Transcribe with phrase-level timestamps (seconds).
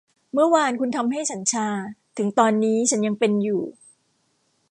[0.33, 1.67] เมื่อวานคุณทำให้ฉันชา
[2.17, 3.61] ถึงตอนนี้ฉันยังเป็นอยู่